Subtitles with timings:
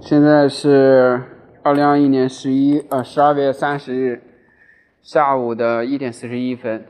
[0.00, 1.22] 现在是
[1.62, 4.22] 二零二一年十一呃十二月三十日
[5.02, 6.84] 下午的一点四十一分。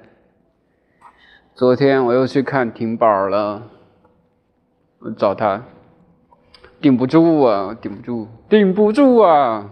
[1.55, 3.71] 昨天我又去看婷宝了，
[4.99, 5.63] 我找他，
[6.81, 9.71] 顶不住啊，顶不住，顶不住啊！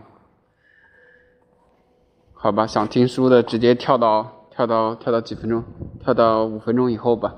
[2.32, 5.62] 好吧，想听书的直接跳到跳到跳到几分钟，
[6.00, 7.34] 跳到五分钟以后吧。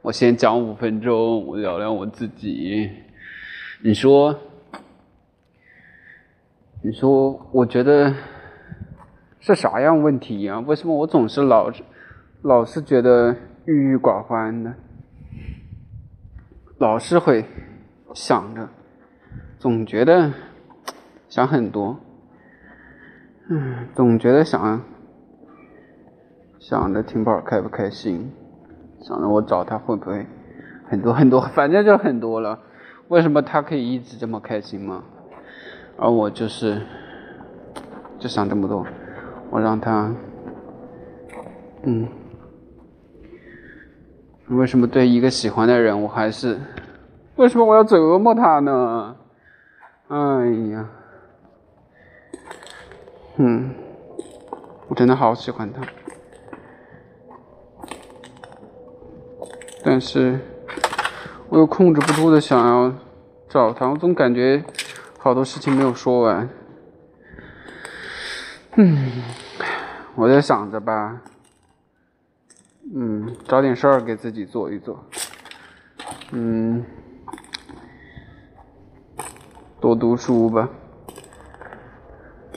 [0.00, 2.90] 我先讲五分钟，我聊聊我自己。
[3.84, 4.34] 你说，
[6.84, 8.12] 你说，我觉得
[9.38, 10.58] 是啥样问题呀？
[10.58, 11.70] 为什么我总是老
[12.42, 13.36] 老是觉得
[13.66, 14.74] 郁郁寡欢呢？
[16.78, 17.44] 老是会
[18.14, 18.68] 想着，
[19.60, 20.32] 总觉得
[21.28, 22.00] 想很多，
[23.48, 24.82] 嗯，总觉得想
[26.58, 28.32] 想着婷宝开不开心。
[29.02, 30.26] 想着我找他会不会
[30.88, 32.58] 很多很多，反正就很多了。
[33.06, 35.04] 为什么他可以一直这么开心吗？
[35.96, 36.80] 而我就是
[38.18, 38.86] 就想这么多。
[39.50, 40.14] 我让他，
[41.82, 42.08] 嗯，
[44.48, 46.58] 为什么对一个喜欢的人，我还是
[47.36, 49.16] 为什么我要折磨他呢？
[50.08, 50.16] 哎
[50.72, 50.88] 呀，
[53.36, 53.74] 嗯，
[54.88, 55.82] 我真的好喜欢他。
[59.84, 60.38] 但是，
[61.48, 62.92] 我又控制不住的想要
[63.48, 64.62] 找他，我总感觉
[65.22, 66.48] 好多事情没有说完。
[68.74, 69.22] 嗯，
[70.16, 71.22] 我在想着吧，
[72.92, 75.04] 嗯，找点事儿给自己做一做，
[76.32, 76.84] 嗯，
[79.80, 80.68] 多读书吧，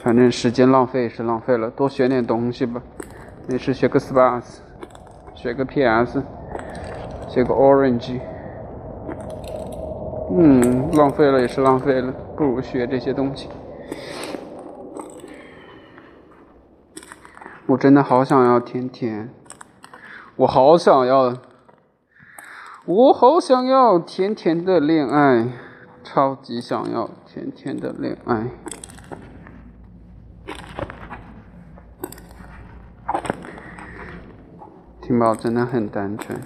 [0.03, 2.81] 反正时间浪费也是浪费了，多学点东西吧，
[3.47, 4.41] 没事学个 Spark，
[5.36, 6.23] 学个 PS。
[7.27, 8.17] 学个 orange，
[10.31, 13.50] 嗯，浪费了也是浪费了，不如学这些东西。
[17.67, 19.30] 我真的好想要甜甜，
[20.36, 21.33] 我好想要，
[22.86, 25.48] 我好想要甜甜的恋爱，
[26.04, 28.52] 超级想要甜甜的恋爱。
[35.02, 36.39] 听宝真的很单纯。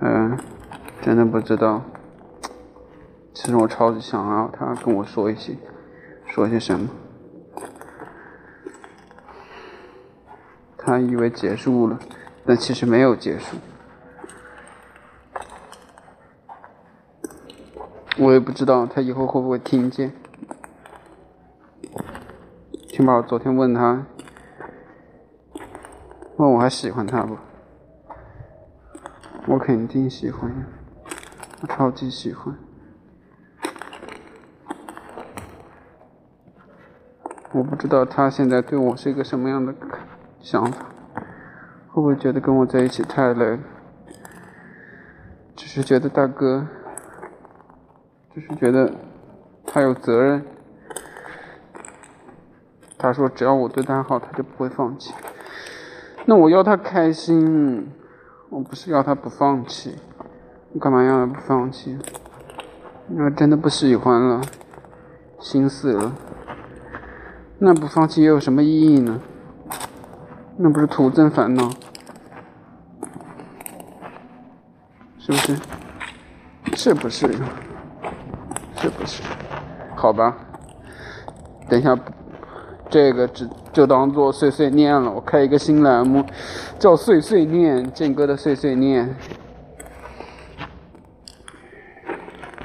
[0.00, 0.38] 嗯，
[1.02, 1.82] 真的不知道。
[3.32, 5.56] 其实我超级想要他跟我说一些，
[6.26, 6.88] 说些什么。
[10.76, 11.98] 他以为结束了，
[12.44, 13.56] 但其实没有结束。
[18.18, 20.12] 我也不知道他以后会不会听见。
[22.88, 24.04] 听宝昨天问他，
[26.36, 27.38] 问我还喜欢他不？
[29.46, 30.66] 我肯定喜欢呀，
[31.62, 32.54] 我超级喜欢。
[37.52, 39.74] 我不知道他现在对我是一个什么样的
[40.40, 40.86] 想法，
[41.88, 43.58] 会不会觉得跟我在一起太累？
[45.56, 46.66] 只是觉得大哥，
[48.32, 48.92] 只是觉得
[49.66, 50.44] 他有责任。
[52.96, 55.12] 他说只要我对他好，他就不会放弃。
[56.26, 57.92] 那我要他开心。
[58.48, 59.96] 我不是要他不放弃，
[60.72, 61.96] 我干嘛要他不放弃？
[63.08, 64.40] 我真的不喜欢了，
[65.38, 66.12] 心死了。
[67.62, 69.20] 那不放弃又有什么意义呢？
[70.56, 71.68] 那不是徒增烦恼，
[75.18, 75.56] 是不是？
[76.74, 77.30] 是不是？
[78.76, 79.22] 是不是？
[79.94, 80.34] 好吧，
[81.68, 81.98] 等一下。
[82.88, 85.12] 这个只就当做碎碎念了。
[85.12, 86.24] 我开一个新栏目，
[86.78, 89.14] 叫“碎碎念”，健哥的碎碎念。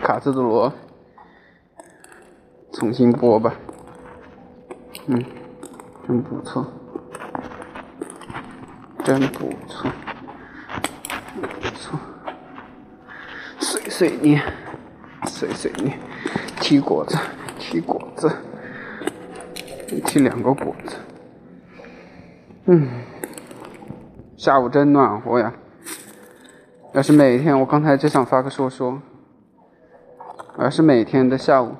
[0.01, 0.73] 卡斯特罗，
[2.71, 3.53] 重新播吧。
[5.07, 5.23] 嗯，
[6.07, 6.65] 真不错，
[9.03, 9.91] 真不错，
[11.41, 11.99] 不错。
[13.59, 14.41] 碎碎念，
[15.27, 15.99] 碎碎念，
[16.59, 17.17] 踢果子，
[17.59, 18.31] 踢果子。
[20.05, 20.95] 提两个果子，
[22.65, 22.89] 嗯，
[24.35, 25.53] 下午真暖和呀。
[26.93, 28.99] 要是每天，我刚才就想发个说说，
[30.57, 31.75] 要是每天的下午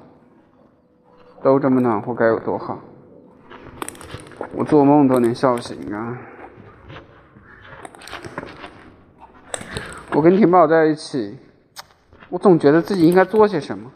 [1.44, 2.80] 都这么暖和，该有多好！
[4.54, 6.18] 我做梦都能笑醒啊！
[10.12, 11.38] 我跟婷宝在一起，
[12.30, 13.92] 我总觉得自己应该做些什么，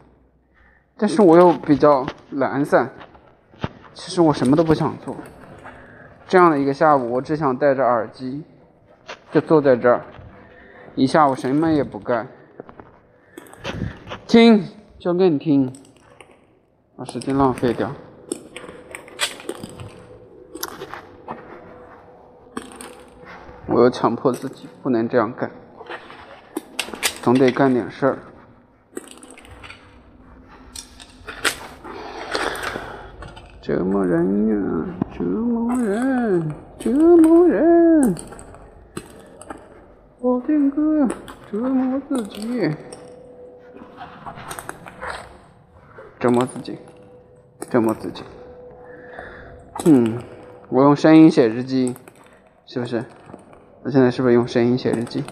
[0.96, 2.90] 但是我又比较懒散。
[3.92, 5.16] 其实我什么都不想做，
[6.26, 8.42] 这样的一个下午，我只想戴着耳机，
[9.30, 10.04] 就坐在这儿，
[10.94, 12.26] 一下午什么也不干，
[14.26, 14.64] 听，
[14.98, 15.72] 就给你听，
[16.96, 17.92] 把时间浪费掉。
[23.72, 25.48] 我要强迫自己不能这样干，
[27.22, 28.18] 总得干点事儿。
[33.62, 34.86] 折磨人呀，
[35.16, 38.12] 折磨人，折磨人。
[40.18, 41.06] 我听歌，
[41.52, 42.74] 折磨自己，
[46.18, 46.76] 折磨自己，
[47.70, 48.24] 折磨自己。
[49.84, 50.18] 嗯，
[50.70, 51.94] 我用声音写日记，
[52.66, 53.04] 是不是？
[53.82, 55.24] 我现在是不是用声音写日记？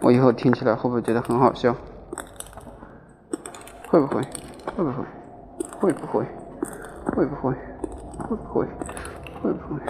[0.00, 1.76] 我以后听起来会不会觉得很好笑？
[3.88, 4.22] 会不会？
[4.74, 5.04] 会不会？
[5.78, 6.24] 会不会？
[7.14, 7.54] 会不会？
[8.18, 8.66] 会不会？
[9.42, 9.80] 会不会？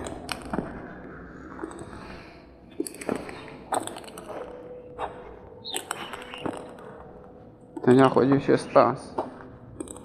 [7.84, 8.98] 等一下回去学 stars，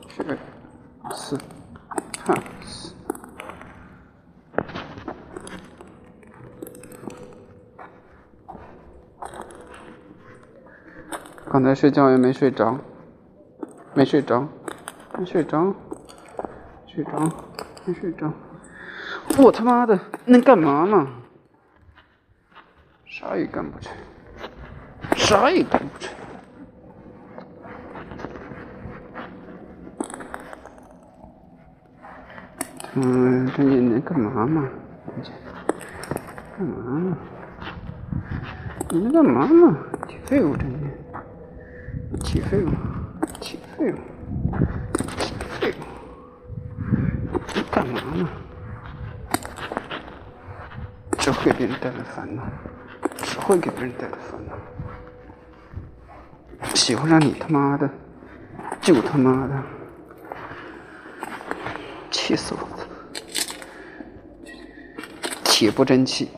[0.08, 0.38] 学
[1.12, 1.40] stars。
[11.52, 12.78] 刚才睡觉也没睡着，
[13.96, 14.48] 没睡着，
[15.18, 15.74] 没睡着。
[16.86, 17.12] 睡着，
[17.86, 18.32] 没睡着。
[19.40, 21.08] 我他妈的能干嘛呢？
[23.06, 23.92] 啥也干不成，
[25.16, 26.14] 啥也干不成。
[32.94, 34.70] 嗯，这你能干嘛嘛？
[36.56, 37.18] 干嘛呢？
[38.90, 39.76] 你能干嘛呢？
[40.08, 40.89] 起废物，这你
[42.40, 42.70] 起废物，
[43.42, 43.98] 起废物。
[47.70, 48.30] 干嘛呢？
[51.18, 52.44] 只会给别人带来烦恼，
[53.18, 54.54] 只会给别人带来烦恼。
[56.74, 57.90] 喜欢上你他妈的，
[58.80, 59.62] 就他妈的，
[62.10, 62.88] 气死我了！
[65.44, 66.30] 铁不争气。